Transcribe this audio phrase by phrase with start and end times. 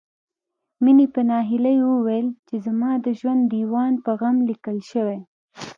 [0.83, 5.19] مينې په ناهيلۍ وويل چې زما د ژوند ديوان په غم ليکل شوی